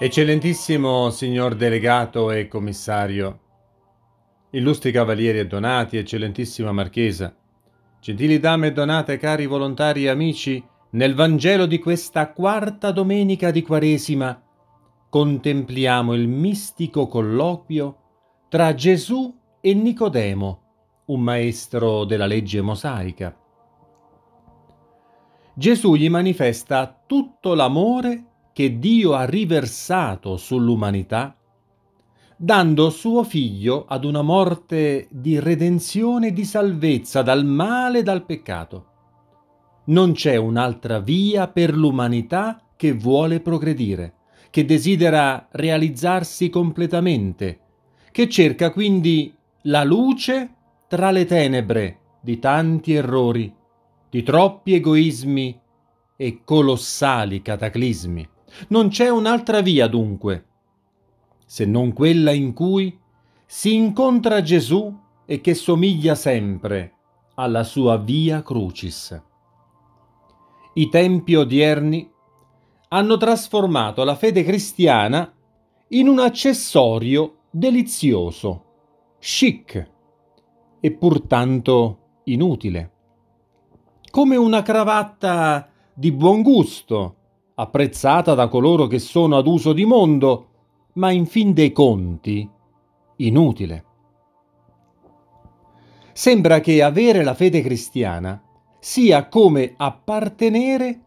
[0.00, 3.40] Eccellentissimo signor delegato e commissario,
[4.50, 7.34] illustri cavalieri e donati, eccellentissima marchesa,
[8.00, 13.60] gentili dame e donate, cari volontari e amici, nel Vangelo di questa quarta domenica di
[13.62, 14.40] Quaresima
[15.10, 17.96] contempliamo il mistico colloquio
[18.48, 20.62] tra Gesù e Nicodemo,
[21.06, 23.36] un maestro della legge mosaica.
[25.54, 28.27] Gesù gli manifesta tutto l'amore
[28.58, 31.36] che Dio ha riversato sull'umanità,
[32.36, 38.24] dando suo figlio ad una morte di redenzione e di salvezza dal male e dal
[38.24, 38.86] peccato.
[39.84, 44.14] Non c'è un'altra via per l'umanità che vuole progredire,
[44.50, 47.60] che desidera realizzarsi completamente,
[48.10, 49.32] che cerca quindi
[49.66, 50.54] la luce
[50.88, 53.54] tra le tenebre di tanti errori,
[54.10, 55.60] di troppi egoismi
[56.16, 58.30] e colossali cataclismi.
[58.68, 60.46] Non c'è un'altra via dunque,
[61.46, 62.98] se non quella in cui
[63.46, 64.94] si incontra Gesù
[65.24, 66.94] e che somiglia sempre
[67.34, 69.22] alla sua via crucis.
[70.74, 72.10] I tempi odierni
[72.88, 75.32] hanno trasformato la fede cristiana
[75.88, 78.64] in un accessorio delizioso,
[79.18, 79.90] chic
[80.80, 82.92] e pur tanto inutile,
[84.10, 87.16] come una cravatta di buon gusto
[87.60, 90.46] apprezzata da coloro che sono ad uso di mondo,
[90.94, 92.48] ma in fin dei conti
[93.16, 93.84] inutile.
[96.12, 98.40] Sembra che avere la fede cristiana
[98.78, 101.00] sia come appartenere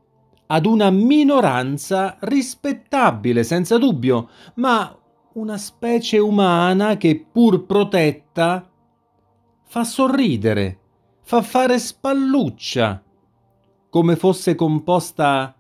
[0.48, 4.94] ad una minoranza rispettabile, senza dubbio, ma
[5.34, 8.70] una specie umana che pur protetta
[9.64, 10.80] fa sorridere,
[11.22, 13.02] fa fare spalluccia,
[13.90, 15.56] come fosse composta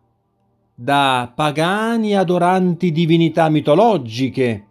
[0.81, 4.66] da pagani adoranti divinità mitologiche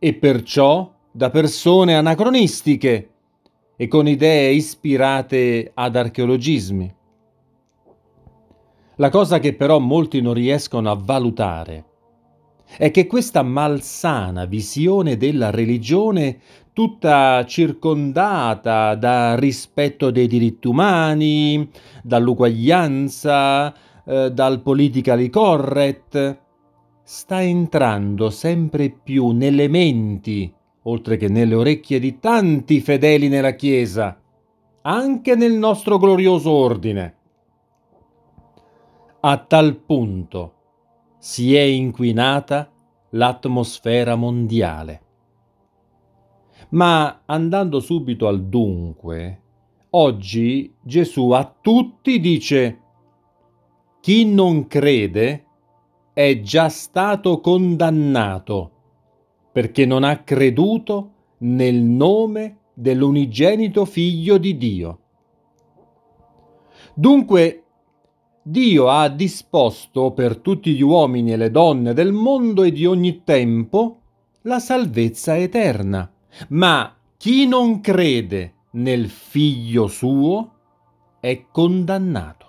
[0.00, 3.10] e perciò da persone anacronistiche
[3.76, 6.92] e con idee ispirate ad archeologismi.
[8.96, 11.84] La cosa che però molti non riescono a valutare
[12.76, 16.36] è che questa malsana visione della religione,
[16.72, 21.70] tutta circondata da rispetto dei diritti umani,
[22.02, 23.72] dall'uguaglianza,
[24.06, 26.40] eh, dal politically correct,
[27.02, 34.20] sta entrando sempre più nelle menti, oltre che nelle orecchie di tanti fedeli nella Chiesa,
[34.82, 37.16] anche nel nostro glorioso ordine.
[39.20, 40.52] A tal punto
[41.18, 42.70] si è inquinata
[43.10, 45.00] l'atmosfera mondiale.
[46.70, 49.42] Ma andando subito al dunque,
[49.90, 52.80] oggi Gesù a tutti dice
[54.04, 55.46] chi non crede
[56.12, 58.70] è già stato condannato
[59.50, 64.98] perché non ha creduto nel nome dell'unigenito figlio di Dio.
[66.92, 67.62] Dunque
[68.42, 73.24] Dio ha disposto per tutti gli uomini e le donne del mondo e di ogni
[73.24, 74.00] tempo
[74.42, 76.12] la salvezza eterna.
[76.48, 80.52] Ma chi non crede nel figlio suo
[81.20, 82.43] è condannato.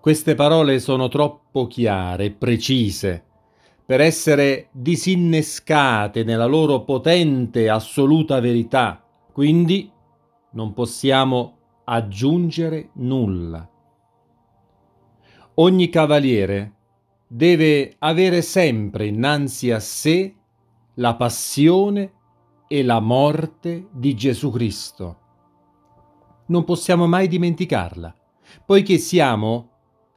[0.00, 3.22] Queste parole sono troppo chiare e precise
[3.84, 9.92] per essere disinnescate nella loro potente assoluta verità, quindi
[10.52, 13.68] non possiamo aggiungere nulla.
[15.56, 16.76] Ogni cavaliere
[17.26, 20.34] deve avere sempre innanzi a sé
[20.94, 22.12] la passione
[22.68, 25.18] e la morte di Gesù Cristo.
[26.46, 28.14] Non possiamo mai dimenticarla,
[28.64, 29.69] poiché siamo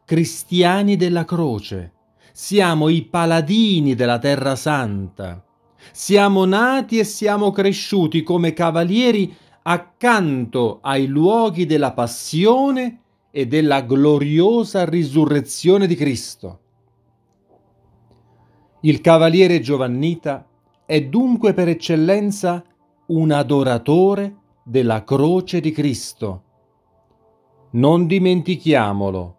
[0.06, 1.92] cristiani della croce,
[2.34, 5.44] siamo i paladini della terra santa,
[5.92, 13.00] siamo nati e siamo cresciuti come cavalieri accanto ai luoghi della passione
[13.32, 16.60] e della gloriosa risurrezione di Cristo.
[18.82, 20.46] Il cavaliere giovannita
[20.86, 22.64] è dunque per eccellenza
[23.08, 24.36] un adoratore
[24.66, 26.44] della croce di Cristo.
[27.72, 29.38] Non dimentichiamolo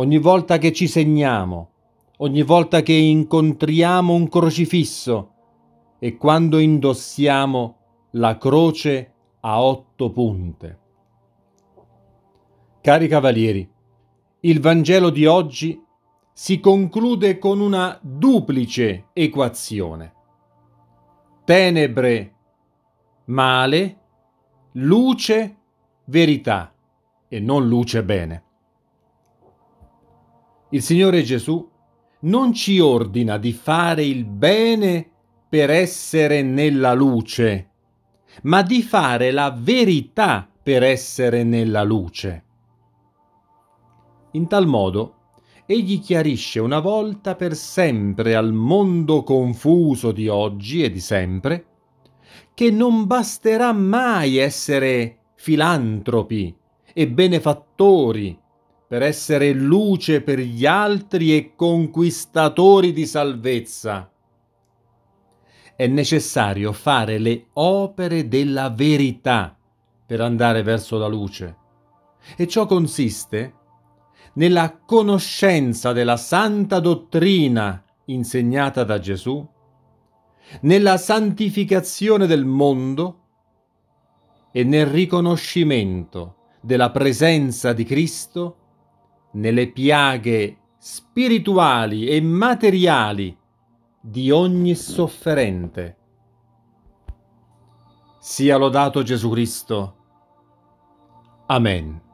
[0.00, 1.70] ogni volta che ci segniamo,
[2.18, 5.32] ogni volta che incontriamo un crocifisso
[5.98, 7.76] e quando indossiamo
[8.12, 10.78] la croce a otto punte.
[12.80, 13.70] Cari cavalieri,
[14.40, 15.78] il Vangelo di oggi
[16.32, 20.14] si conclude con una duplice equazione.
[21.44, 22.34] Tenebre,
[23.26, 23.98] male,
[24.72, 25.56] luce,
[26.06, 26.72] verità
[27.28, 28.44] e non luce bene.
[30.72, 31.68] Il Signore Gesù
[32.20, 35.08] non ci ordina di fare il bene
[35.48, 37.70] per essere nella luce,
[38.42, 42.44] ma di fare la verità per essere nella luce.
[44.32, 45.32] In tal modo,
[45.66, 51.64] egli chiarisce una volta per sempre al mondo confuso di oggi e di sempre
[52.54, 56.56] che non basterà mai essere filantropi
[56.92, 58.39] e benefattori
[58.90, 64.10] per essere luce per gli altri e conquistatori di salvezza.
[65.76, 69.56] È necessario fare le opere della verità
[70.04, 71.56] per andare verso la luce.
[72.36, 73.54] E ciò consiste
[74.32, 79.48] nella conoscenza della santa dottrina insegnata da Gesù,
[80.62, 83.20] nella santificazione del mondo
[84.50, 88.56] e nel riconoscimento della presenza di Cristo
[89.32, 93.36] nelle piaghe spirituali e materiali
[94.00, 95.96] di ogni sofferente.
[98.18, 99.96] Sia lodato Gesù Cristo.
[101.46, 102.09] Amen.